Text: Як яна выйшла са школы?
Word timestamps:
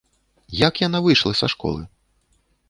Як 0.67 0.73
яна 0.87 1.01
выйшла 1.09 1.33
са 1.43 1.47
школы? 1.55 1.83